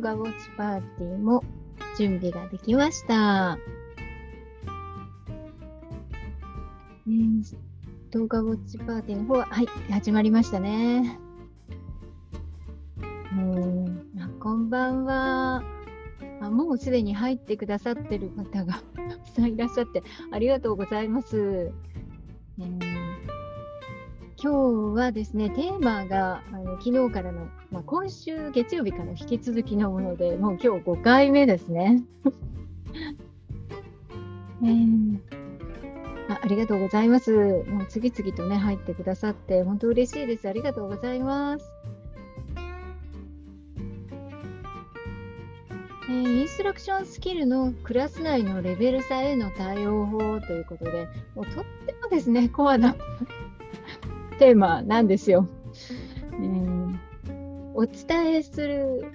[0.00, 1.44] 動画ウォッチパーティーも
[1.98, 3.58] 準備ができました。
[7.06, 7.42] えー、
[8.10, 11.18] 動画ウォッチパーティーの方は、はい、始まりましたね。
[13.34, 15.62] うんあこんばんは
[16.40, 16.48] あ。
[16.48, 18.80] もうすでに入ってくださってる方がた
[19.18, 21.72] くさんいらっしゃって、ありがとうございます。
[22.58, 22.89] えー
[24.42, 32.02] 今日はですね、テーマがあの昨日からの、まあ、今週月曜日から引き続きのもので、もう今日5回目ですね。
[34.64, 35.18] えー、
[36.30, 37.64] あありがとうございます。
[37.66, 40.48] もう次々とね、入ってくださって、本当嬉しいです。
[40.48, 41.70] ありがとうございます。
[46.08, 52.96] えー、インストラクションスキルのクラス内のレベル差への対応法ということで、もうとってもですね、コアな
[54.40, 55.46] テーマなんですよ。
[56.32, 56.98] えー、
[57.74, 59.12] お伝えする、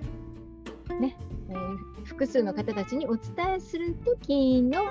[1.02, 1.18] ね
[1.50, 4.84] えー、複数の方たちにお伝えする時の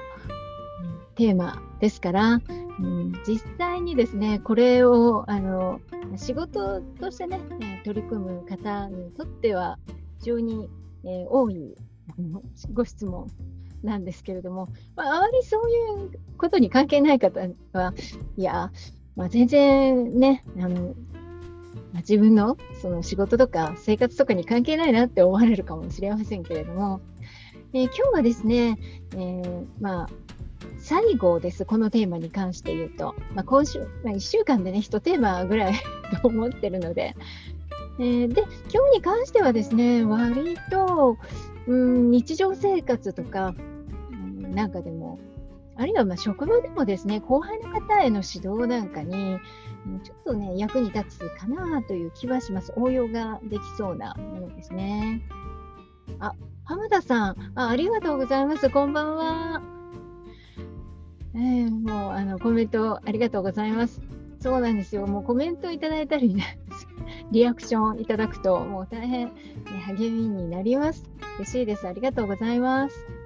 [1.14, 2.40] テーマですから、
[2.80, 5.80] うん、実際にですねこれをあの
[6.16, 7.38] 仕事としてね、
[7.84, 9.78] 取り組む方にとっては
[10.18, 10.68] 非常に、
[11.04, 11.76] えー、多い
[12.72, 13.30] ご質問
[13.84, 17.38] なんですけれども、まあ、あまりそういうことに関係ない方
[17.72, 17.94] は
[18.36, 18.72] いや
[19.16, 20.94] まあ、全然ね、あの
[21.92, 27.00] まあ、自分のその仕事とか生活とかに関係ないなって思われるかもしれませんけれども、
[27.72, 28.78] えー、今日はですね、
[29.12, 30.08] えー、まあ、
[30.78, 33.14] 最後です、このテーマに関して言うと。
[33.34, 35.74] まあ、今週、まあ、1週間でね、1テーマぐらい
[36.20, 37.14] と 思ってるので、
[37.98, 41.16] えー、で、今日に関してはですね、割と、
[41.66, 43.54] うん、日常生活とか、
[44.40, 45.18] なんかでも、
[45.76, 49.38] あるいはま職場でもですね、後輩の方への指導なんかに、
[50.02, 52.72] ちょっとね、役に立つかなという気はします。
[52.76, 55.22] 応用ができそうなものですね。
[56.20, 56.32] あ、
[56.64, 58.70] 浜田さんあ、ありがとうございます。
[58.70, 59.62] こんばんは。
[61.34, 64.00] えー、もうあのコメントありがとうございます。
[64.40, 65.06] そうなんですよ。
[65.06, 66.58] もうコメントいただいたりね、
[67.32, 69.32] リアクションいただくと、もう大変、ね、
[69.86, 71.10] 励みになります。
[71.38, 71.88] 嬉しいです。
[71.88, 73.23] ありがとうございます。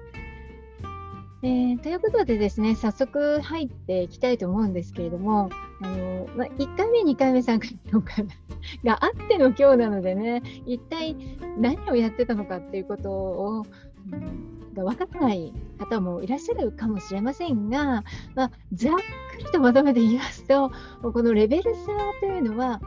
[1.41, 5.49] えー、ということでですね、早速入っていきたいと思うんですけれども、
[5.81, 11.15] あのま、1回目、2回目、3回目、4回目があっての今日なのでね、一体
[11.57, 13.65] 何をやってたのかっていうことを、
[14.11, 18.03] うん、が分からない方もいらっしゃるかもしれませんが、
[18.35, 18.93] ま、ざっ
[19.31, 20.71] くりとまとめて言いますと、
[21.01, 21.85] このレベル差
[22.19, 22.81] というのは、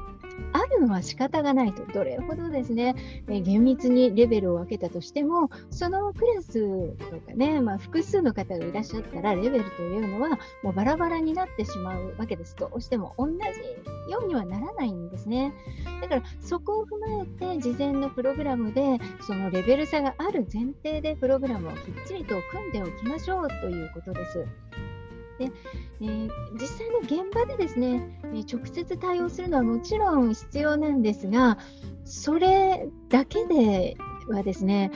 [0.53, 2.95] あるのは仕方がないと、どれほどですね、
[3.29, 6.61] え厳密にレベルを分けたとしても、そのクラス
[6.97, 12.57] とかね、まあ、複数の方がいらっしゃったら、レベルというのはもうバラバラになってしまうわけです。
[12.57, 13.35] どうしても同じ
[14.11, 15.53] ようにはならないんですね。
[16.01, 24.47] だからそこを踏まえて、事前のプログラムで、そのレベル差がある前提でプログラムをきっちりと組んでおきましょうということです。
[25.49, 25.53] で、
[26.01, 31.59] えー、実際の現場でですね、え、直接対応するのはもちろん必要なんですが、
[32.05, 33.97] それだけで
[34.29, 34.91] はですね、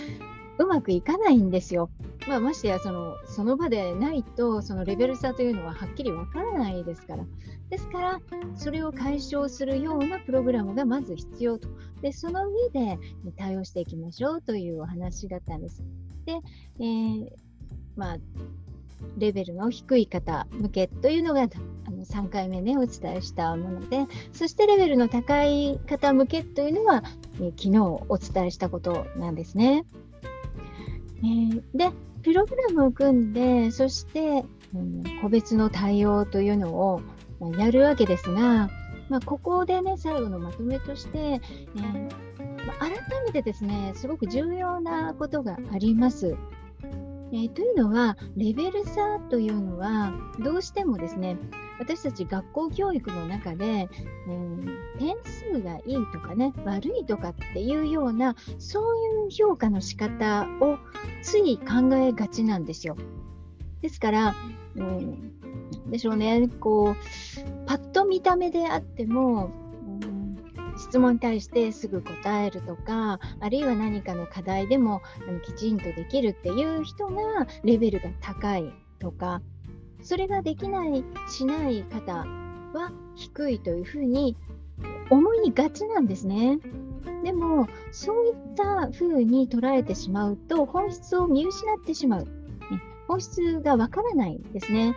[0.58, 1.90] うまくいかないんですよ。
[2.26, 7.24] まあ、ましてやそのその場でないとそのレベル差というのははっきりわからないですから。
[7.68, 8.20] ですから、
[8.54, 11.68] それを解消するようなプログラムがまず必要と。
[12.00, 12.98] で、その上で
[13.36, 15.82] 対応していきましょうというお話だったんです。
[16.24, 16.38] で、
[16.78, 17.30] えー、
[17.96, 18.16] まあ、
[19.18, 27.02] レベルの低い方向けというのがあの3回目ねお伝えしたものでそしてレベルの高い方向けというのは、
[27.40, 29.84] え昨日お伝えしたことなんですね。
[31.18, 31.90] えー、で
[32.22, 37.00] プログラムを組んでそして、うん、個別の対応というのを、
[37.40, 38.68] まやるわけですが、
[39.08, 42.26] まあ、ここでね最後のまとめとして、えー
[42.66, 42.90] まあ、改
[43.26, 46.36] めてですねすごく重要なことがあります。
[47.36, 50.10] えー、というのは、レベル差というのは、
[50.42, 51.36] どうしてもですね、
[51.78, 60.78] 私たち学校教育の中で、えー、点数がいいとかね、悪いとかっていうような、そういう評価の仕方を
[61.22, 62.96] つい考えがちなんですよ。
[63.82, 64.34] ですから、
[64.76, 65.32] うん、
[65.90, 69.50] でしょうね、こう、パッと見た目であっても、
[70.76, 75.02] 質問に対してすぐ答えるとかあるいは何かの課題でも
[75.44, 79.42] きちんとできるっていう人がレベルが高いとか
[80.02, 82.24] それができないしない方
[82.72, 84.36] は低いというふうに
[85.10, 86.58] 思いがちなんですね。
[87.24, 92.26] でもそういったふうに捉えてしまうと本質を見失ってしまう。
[93.08, 94.94] 本質がわからないんですね。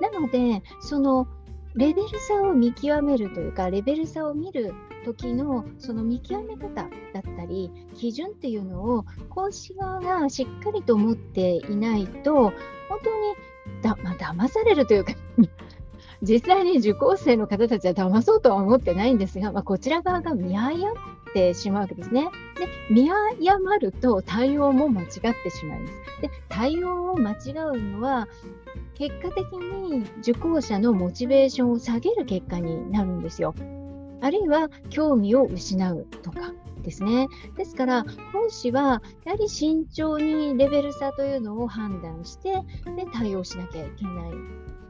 [0.00, 1.26] なのでその
[1.76, 4.72] レベル差を見極めるというか、レベル差を見る
[5.06, 6.88] 時のその見極め方だっ
[7.36, 12.52] たり、基準っていうのを講師側がしっかりと持っていないと、
[12.88, 15.12] 本当にだ、 まあ、騙されるというか
[16.22, 20.94] 実際に受講生の方たちは騙そうとは思ってないんですが、まあ、こちら側が見誤っ
[21.32, 22.28] てしまうわけですね。
[22.58, 25.08] で、見誤ると対応も間違っ
[25.42, 25.92] てしまいます。
[26.22, 28.28] で、対応を間違うのは、
[28.94, 33.54] 結果的に受講者のモチベーションを下げる結果になるんですよ。
[34.20, 36.52] あるいは興味を失うとか
[36.82, 37.28] ですね。
[37.56, 42.52] ですから、講師はやはり慎重にレベル差というのを判断して
[42.96, 44.30] で対応しなきゃいけない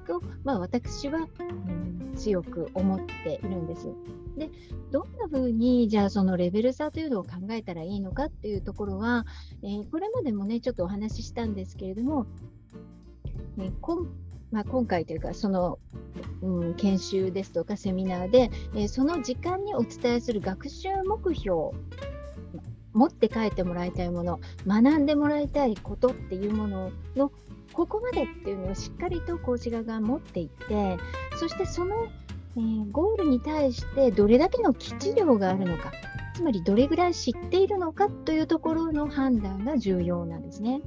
[0.06, 1.42] と、まあ、私は、う
[1.72, 3.88] ん、強く思っているんです。
[4.36, 4.50] で、
[4.90, 9.26] どんな風に、じゃあそのレベル差というのを考えたらいいのかっていうところは、
[9.62, 12.26] えー、これまでもね、ちょっとお話ししたんですけれども、
[13.56, 14.08] ねこん
[14.50, 15.78] まあ、今回というか、その、
[16.42, 21.70] うん、研修ですとかセミナーで、えー、その時間にお伝えする学習目標、
[22.92, 27.32] 持って帰ってもらいたいもの、学んでもらいたいことっていうものの
[27.72, 30.96] ここまでっていうのをしっかりと講師側が持っていって
[31.36, 32.06] そしてその、
[32.56, 35.92] えー、ゴールに対してどれだけの基地量があるのか
[36.34, 40.82] つまりどれぐらい知っているのかというところの判断が重要なんですね。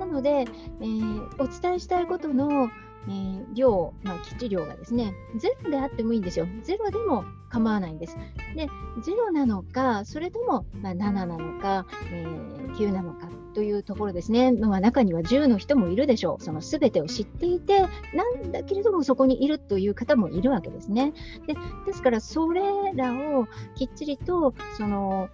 [0.00, 0.46] なので、
[0.80, 2.68] えー、お伝えしたいことの
[3.08, 6.46] えー、量、まあ、基地量がですね、ゼロであってもいいんですよ。
[6.62, 8.16] ゼロでも構わないんです。
[8.54, 8.68] で、
[9.02, 14.52] ゼロなのか、それとも、まあ、7なのか、えー、9なのかというところですね。
[14.52, 16.44] まあ、中には10の人もいるでしょう。
[16.44, 17.88] その全てを知っていて、な
[18.30, 21.12] んだけれどもそこにいるという方もいるわけですね。
[21.46, 21.54] で
[21.86, 22.62] ですから、それ
[22.94, 25.30] らをきっちりと、その、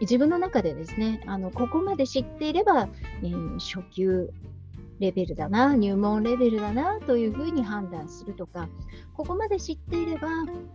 [0.00, 2.88] 自分の中でですね、あのここまで知っていれば、
[3.22, 4.30] えー、初級
[5.00, 8.68] レベルだな、入門レベルだなというふうに判断するとか、
[9.14, 10.28] ここまで知っていれば、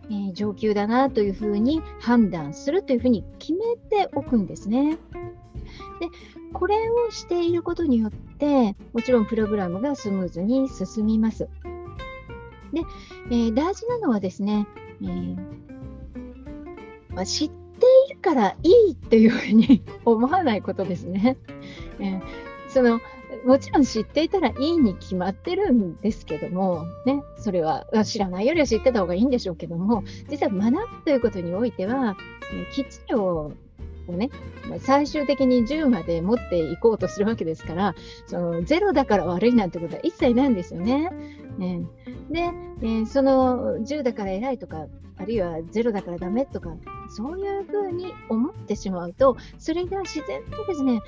[0.04, 4.98] えー、上級だなというふうに判断するというふうに決めておくんですね。
[6.00, 6.08] で、
[6.52, 11.48] これをしていることによって、もちろんプログラムがスムーズに進みます。
[12.72, 12.82] で、
[13.30, 14.66] えー、大事なのはですね、
[15.02, 15.64] えー
[17.14, 17.54] まあ、知って
[18.10, 21.36] いるからいいというふうに思わないことですね。
[22.00, 22.22] えー、
[22.68, 23.00] その
[23.44, 32.16] もちろん知っていたらいいに決まってるんですけども、ね、それは知らないよりは知ってた方がいいんでしょうけども、実は学ぶということにおいては、
[32.72, 33.52] 基地量を
[34.12, 34.30] ね、
[34.80, 37.94] 最終的に10まで持っていこうとするわけですから、
[38.26, 41.10] その0だから悪いなんてことは一切ないんですよね。
[41.58, 41.82] ね
[42.30, 42.50] で、
[42.82, 44.86] えー、その10だから偉いとか、
[45.16, 46.74] あるいは0だからダメとか、
[47.08, 51.00] そういうふうに思ってしまうと、それが自然とですね、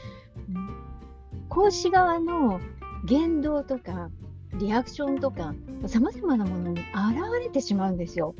[1.56, 2.61] 講師側の
[3.06, 4.11] 言動とか
[4.58, 5.55] リアクションとか
[5.87, 6.87] さまざまなものに現
[7.43, 8.35] れてしまうんですよ。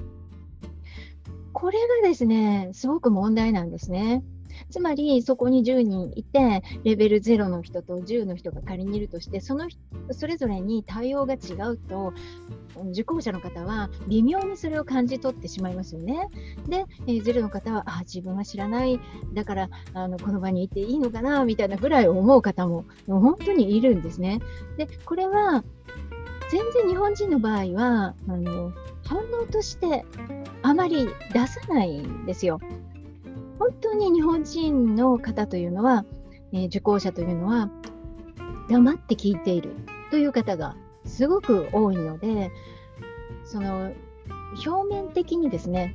[1.55, 4.23] これがですね、すごく問題なんですね。
[4.71, 9.69] つまり、そこに10人いて、レベル0の人と10の人が仮にいるとして、その
[10.11, 12.13] それぞれに対応が違うと、
[12.91, 16.29] 受講者の方は微妙にそれを感じ取ってしまいますよね。
[16.69, 19.01] で、えー、ゼロの方は、あ、自分は知らない、
[19.33, 24.41] だからあのこの場にいていいのかな、みたいなぐらい思う方も本当にいるんですね。
[24.77, 25.65] で、これは
[26.51, 28.73] 全然日本人の場合は、あの
[29.05, 30.05] 反応として
[30.63, 32.61] あまり出さないんですよ。
[33.59, 36.05] 本当に日本人の方というのは、
[36.53, 37.71] えー、受講者というのは、
[38.69, 39.75] 黙って聞いている
[40.11, 42.51] という方がすごく多いので、
[43.45, 43.93] その
[44.67, 45.95] 表面的にですね、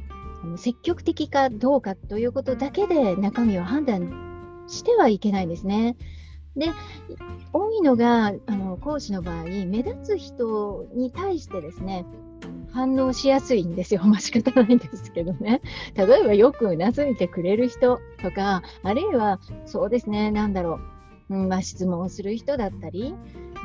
[0.57, 5.97] 積極的かどうかということだけで中身を判断してはいけないんですね。
[6.55, 6.71] で、
[7.53, 12.05] 多いのがあの講師の場合、目立つ人に対してですね、
[12.73, 14.01] 反応しやすいんですよ。
[14.05, 15.61] まあ仕方ないんですけどね。
[15.95, 20.79] 例えばよくうなずいてくれる人とか、あるいはそうですね、なんだろ
[21.29, 23.13] う、うんまあ、質問をする人だったり、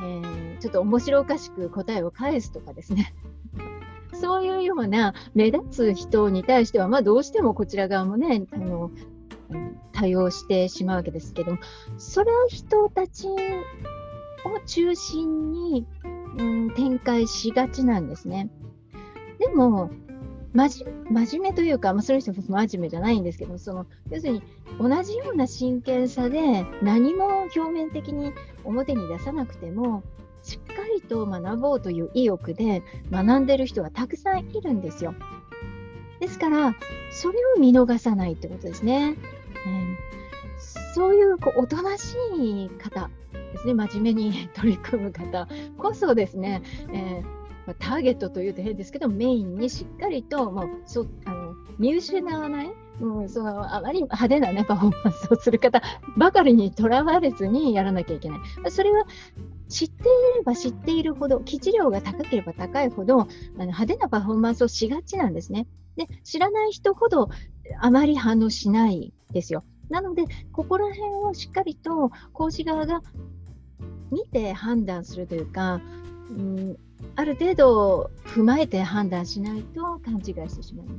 [0.02, 3.14] えー、ちょっと面白おかしく答えを返すとかですね。
[4.14, 8.90] そういうような目立つ人に対しては、まあ、どうしてもこちら側もね、あの
[9.92, 11.58] 対応してしまうわけですけども、
[11.98, 13.34] その人たちを
[14.66, 15.86] 中心に、
[16.38, 18.50] うん、展開しがちなんですね。
[19.56, 19.90] でも、
[20.52, 24.42] 真面目というか、まあ、その人も真面目じゃないんですけど、その要するに
[24.78, 28.32] 同じような真剣さで何も表面的に
[28.64, 30.02] 表に出さなくても、
[30.42, 35.14] しっかりと学ぼうという意欲で学んでる人がたくさんいるんですよ。
[36.20, 36.74] ですから、
[37.10, 39.16] それを見逃さないってことですね。
[39.66, 45.48] えー、そういうこうおとなしい方ですね、真面目に取り組む方
[45.78, 47.35] こそですね、えー
[47.66, 55.82] まあ、ターゲットというと変ですけど、メインにしっかりと、もうそあの見失わない、うん、そのあまり派手な、ね、パフォーマンスをする方
[56.16, 58.70] ばかりにとらわれずにやらなきゃいけない。
[58.70, 59.04] それは
[59.68, 60.04] 知ってい
[60.36, 65.66] れば知っているほど、基地量が高ければ高いほど、あの派手なパフォーマンスをしがちなんですね。
[65.96, 67.28] で、知らない人ほど
[67.80, 69.64] あまり反応しないですよ。
[69.90, 73.02] なので、ここら辺をしっかりと講師側が
[74.10, 75.80] 見て判断するというか、
[76.30, 76.76] うん、
[77.14, 80.94] ある程度踏まえて判断しないと勘違いしてしまいま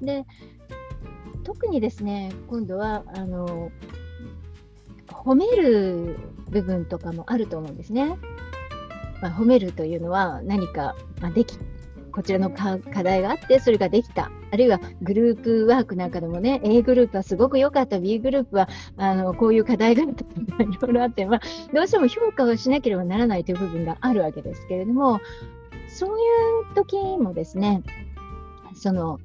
[0.00, 0.04] す。
[0.04, 0.26] で
[1.44, 3.70] 特にですね今度はあの
[5.08, 8.18] 褒める部分とかもあると思うんですね。
[9.20, 11.58] まあ、褒めるというのは何か、まあ、でき
[12.10, 14.30] こちらの課題があって、それができた。
[14.52, 21.40] あるいはグループワークなんかでもね、A グループはすごく良かった、B グループはあのこういう課題があったとか、いろいろあって、まあ、
[21.72, 25.20] どうしても評価をしなければならないという部分があるわけですけれども、
[25.88, 26.22] そうい
[26.72, 27.82] う時もですね、
[28.74, 29.18] その、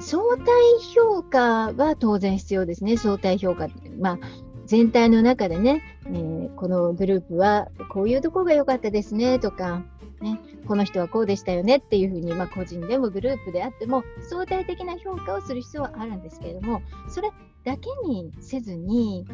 [0.00, 0.46] 相対
[0.94, 3.68] 評価は当然必要ですね、相対評価。
[3.98, 4.18] まあ
[4.66, 9.82] 全体の中でね、えー、このグループはこういうところが良かったですねとか、
[10.22, 17.30] ね、この人はこうでしたよねっていうふうに、まあ、個人でもグループであっても相対的な評価をする必要はあるんですけれどもそれ
[17.64, 19.24] だけにせずに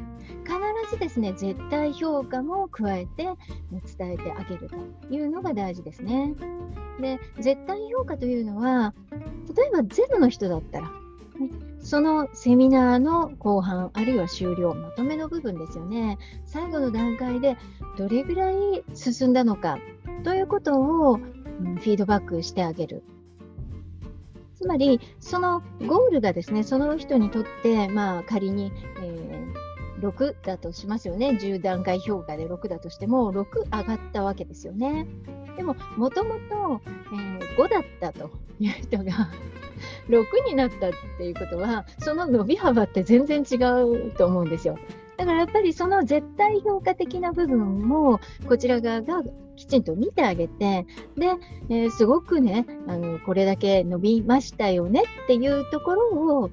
[0.45, 0.57] 必
[0.91, 3.29] ずですね絶対評価も加えて
[3.97, 6.35] 伝えてあげるというのが大事ですね。
[7.01, 8.93] で絶対評価というのは
[9.55, 10.91] 例えばゼロの人だったら、ね、
[11.81, 16.19] そのセミナーの後半、あるいは終了、まとめの部分ですよね。
[16.45, 17.57] 最後の段階で
[17.97, 19.79] どれぐらい進んだのか
[20.25, 23.03] ということを、フィードバックしてあげる。
[24.57, 31.31] つまり、そのゴールがですね、その人にとって、まあ、仮に、えー、6だとしますよね。
[31.41, 35.07] 10段階評価で6だとしても、6上がったわけですよね。
[35.57, 36.81] でも、もともと
[37.57, 39.29] 5だったという人が
[40.09, 44.79] 6になったっていうことは、その伸び幅って全然違うと思うんですよ。
[45.19, 49.23] だからやっぱりその絶対評価的な部分もこちら側が
[49.57, 51.35] きちんと見てあげてで、
[51.69, 56.51] えー、すごくねあのこれだけ伸びましたよねっていうところを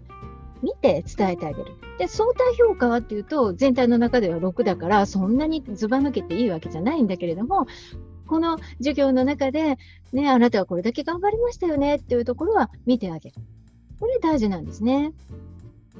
[0.63, 1.75] 見て伝えてあげる。
[2.00, 7.67] で相対評価はっていうと全体の中では6だからそんなにずば抜けていいわけじゃないんだけれども
[8.27, 9.77] この授業の中で、
[10.12, 13.36] ね、あなたはこれだけ頑張りましたよねっていうところは見てあげる。
[14.00, 15.13] これ大事なんですね。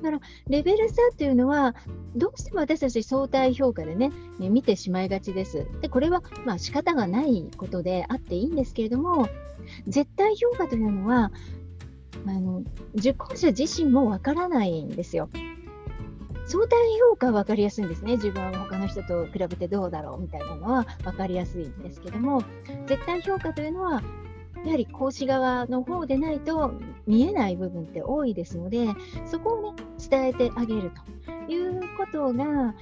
[0.06, 1.76] から、レベル差っていうのは、
[2.16, 5.66] どうしても私たち相対評価でね、ね見てしまいがちです。
[5.82, 9.28] で、これはまあ仕方がないことであっていいんですけれども、
[9.88, 11.32] 絶対評価というのは、
[12.28, 12.64] あの
[12.96, 15.30] 受講者自身もわからないんですよ。
[16.48, 18.14] 相対評価は分かりやすいんですね。
[18.14, 22.44] 自分は他の人と比べてどうだろうみたいなのは分かりやすいんですけども、
[22.88, 24.04] 絶対評価というのは、
[24.66, 26.74] やはり講師側の方でないと
[27.06, 28.88] 見えない部分って多いですので、
[29.26, 30.92] そこをね、伝えてあげる
[31.26, 32.74] ということが、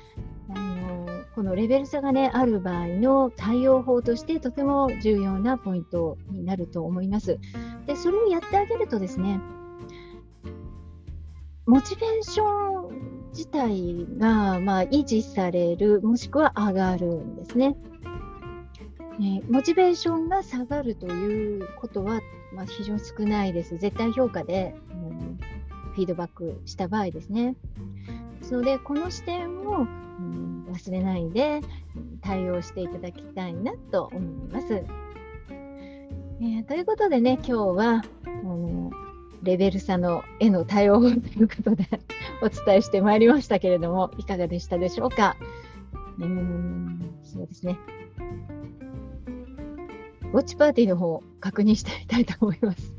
[0.49, 7.39] あのこのレベル差が、ね、ある場合の対応法としてとても重要なポイントになると思います。
[7.85, 9.39] でそれをやってあげるとですね、
[11.65, 17.75] モチベーション自体が、まあ、維持される、もしくは上がるんですね。
[19.21, 22.21] えモチベーションが下がるということは、
[22.53, 23.77] まあ、非常に少ないです。
[23.77, 25.39] 絶対評価で、うん、
[25.93, 27.55] フィードバックした場合ですね。
[28.39, 31.61] ですので、この視点を、うん、忘れないで
[32.21, 34.73] 対応していただきたいなと思います。
[34.73, 38.89] えー、ということでね、今日は、うん
[39.43, 41.85] レベル差の絵の対応ということで
[42.41, 45.35] お伝えしてまいりましたけれども、いかがでしたでしょうか？
[46.17, 47.77] うん、そうですね。
[50.33, 52.91] ウォッチパーティーの方、確認してみたいと思います。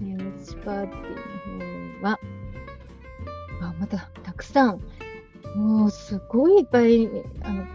[0.00, 2.18] ウォッチパーティーの方は、
[3.60, 4.80] あ、またたくさん、
[5.54, 7.08] もうすごいいっぱい
[7.42, 7.66] あの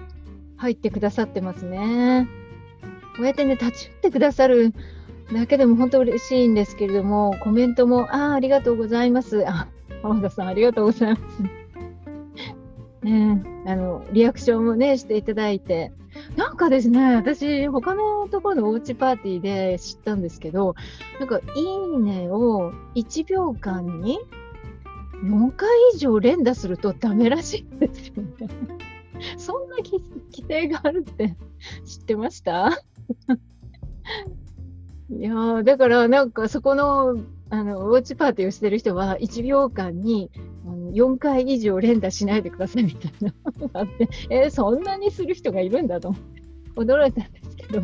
[0.57, 2.27] 入ってくださってますね。
[3.15, 4.73] こうやってね、立ち寄ってくださる
[5.31, 9.47] だけでも本当嬉しいんですけれども、コメントも、ああ、ありがとうございます。
[9.47, 9.67] あ、
[10.01, 11.67] 浜田さん、ありがとうございます。
[13.03, 15.93] ね、あのリアクションもねしていただいて
[16.37, 20.75] なんかですね私他のところのおうちパーティーで知ったんですけど
[21.19, 24.19] なんか「いいね」を1秒間に
[25.23, 28.29] 4回以上連打するとダメらしいんですよね。
[29.37, 29.99] そんな規
[30.47, 31.35] 定があるって
[31.85, 32.69] 知ってました？
[35.09, 37.17] いやだからなんかそこの
[37.49, 40.29] あのウォッチパーティーをしてる人は1秒間に
[40.93, 46.15] 4回以上連打しないでくださいみたいなのがあって、 えー、そんなにする人がいるんだと。
[46.75, 47.81] 驚いたんですけど、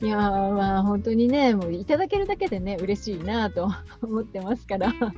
[0.00, 3.70] いやー、まあ本当にね、もういただけるだけでね、嬉しいなと
[4.02, 5.12] 思ってますから、も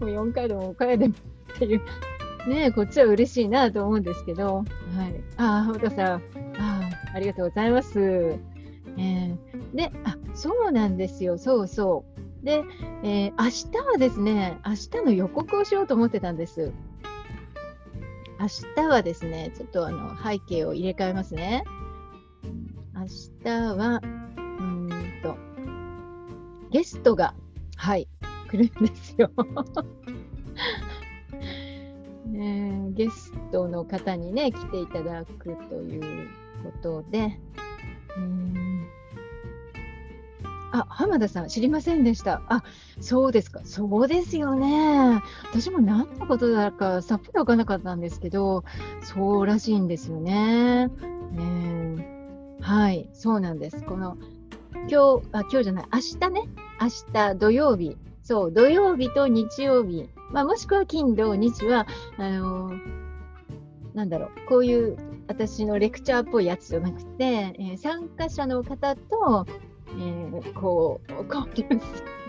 [0.00, 1.14] う4回でも5回でも
[1.54, 1.82] っていう、
[2.48, 4.64] ね、こっちは嬉しいなと思うんですけど、はい。
[5.36, 6.22] ああ、浜田さん、
[6.58, 8.00] あありがとうございます。
[8.00, 9.36] えー、
[9.74, 12.13] で、あ、そうなんですよ、そうそう。
[12.44, 12.62] で、
[13.02, 16.72] えー、明日はですね、明日の予告をしようと思ってたんです。
[18.38, 18.46] 明
[18.76, 21.64] 日はですね、ちょっとあの背景を入れ替えますね。
[22.94, 23.06] 明
[23.42, 23.48] 日
[23.78, 24.00] は、
[24.36, 24.90] うん
[25.22, 25.36] と、
[26.70, 27.34] ゲストが、
[27.76, 28.06] はい、
[28.50, 29.30] 来るんですよ。
[32.26, 36.28] ね、ゲストの方にね、来ていただくという
[36.62, 37.38] ことで、
[38.18, 38.63] うん
[40.74, 42.42] あ、浜田さん、知りませんでした。
[42.48, 42.64] あ、
[43.00, 43.60] そうですか。
[43.62, 45.22] そうですよね。
[45.44, 48.64] 私も何のことだかさっぱり分からなかったんですけど、
[49.00, 50.88] そうらしいんですよね。
[51.30, 53.84] ねはい、そうなんです。
[53.84, 54.16] この、
[54.90, 56.48] 今日、あ、今日じゃない、明日ね、
[56.80, 61.86] 明日土曜日、そう、土曜日と日曜日、まあ、もしくは金土日は、
[62.18, 62.78] あのー、
[63.94, 64.96] なんだろう、こういう
[65.28, 69.46] 私のレクチャーっぽいやつじゃなくて、えー、参加者の方と、
[69.98, 72.24] えー、こう、交流する。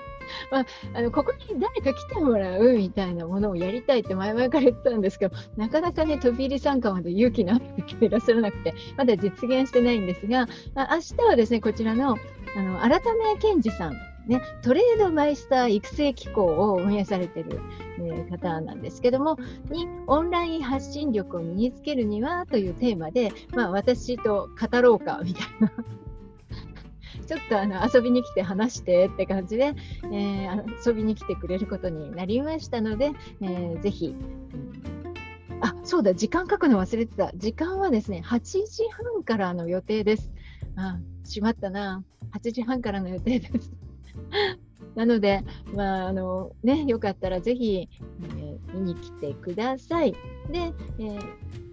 [0.51, 12.17] まあ、あのここに誰か来てもらうみたいなものをやりたいって前々から言ったんですけど、なかなかね、飛び入り参加まで勇気のある方がいらっしゃらなくて、まだ実現してないんですが、まあ、明日はですね、こちらの
[12.57, 13.93] あの改め健二さん、
[14.27, 17.60] ね、トレードマイスター育成機構を運営されている、
[17.98, 19.38] えー、方なんですけども、
[19.69, 25.72] にオンライン発信力を身につけるにはというテーマで、まあ、私と語ろうかみたいな
[27.25, 34.15] ちょっとあの遊びに来て話してって感じで、えー、遊びに来てくれることになりましたので、えー、ぜひ、
[35.62, 37.32] あそうだ、時間書くの忘れてた。
[37.36, 40.32] 時間はですね、8時半からの予定です。
[40.75, 42.03] あ、しまったな。
[42.34, 43.72] 8時半からの予定です。
[44.96, 47.90] なので、まああのね、よかったらぜひ、
[48.22, 50.14] えー、見に来てください。
[50.51, 51.64] で、えー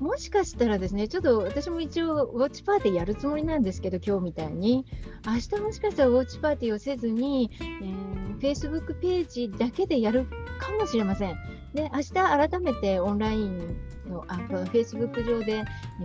[0.00, 4.84] もしかしたらですね、ちょっと私も一応ウォッチパーティーやるつもりなんですけど、今日みたいに。
[5.26, 10.26] 明日もしかしたらウォッチパーティーをせずに、えー、Facebook ページだけでやる
[10.58, 11.36] かもしれません。
[11.74, 13.76] で、明日改めてオンライン
[14.08, 14.34] のあ
[14.72, 15.64] Facebook 上で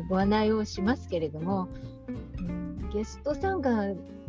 [0.09, 1.67] ご案内をしますけれども、
[2.39, 3.87] うん、ゲスト参加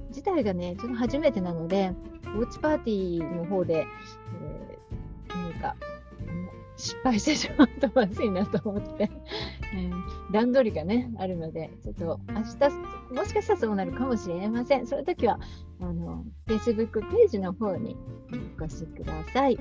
[0.08, 1.92] 自体がね、ちょっと初めてなので、
[2.34, 3.86] ウォッチパーティーの方で、
[4.40, 5.76] えー、何か
[6.76, 9.10] 失敗してしまうとまずいなと思って、
[9.74, 9.76] え
[10.30, 14.86] ー、段取りがね、あるので、ちょっと明日、もしかしたらそうなるかもしれません。
[14.86, 15.38] その時は、
[15.80, 17.96] あの、Facebook ページの方に
[18.58, 19.58] お越しください。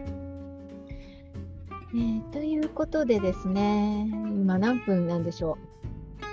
[1.93, 6.23] えー、ということでですね、今何分なんでしょう？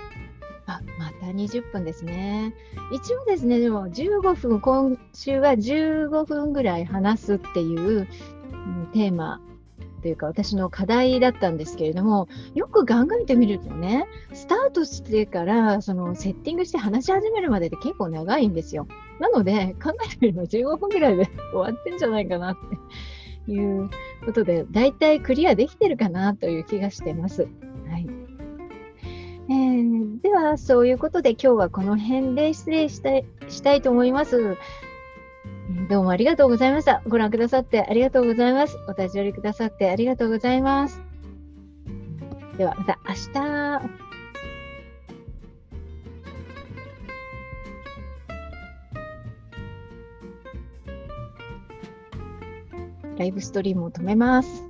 [0.65, 2.55] あ、また20分ですね。
[2.93, 8.07] 一応ですね、でも15分、今週は15分ぐらい話すっていう、
[8.53, 9.41] うん、テーマ
[9.99, 18.87] というか私の課題だったんですけれどもよく考えてみるとねスタートしてからそのセッティングして話し始めるまでで結構長いんですよ
[19.19, 22.57] なので考えてみると15分ぐらいで終わってんじゃないかなっ
[23.45, 23.89] ていう
[24.25, 27.47] ことでだいたいクリアできてるかなという気がしてます。
[27.89, 28.07] はい
[29.49, 34.57] えー、ではそういうことで今日はこの辺で失礼したいしたいと思います。
[35.89, 37.01] どうもありがとうございました。
[37.07, 38.77] ご覧くださってありがとうございます。
[38.87, 41.01] お立ち寄りくださってありがとうございます。
[42.59, 44.09] ではまた明日。
[53.17, 54.68] ライブストリームを止めます。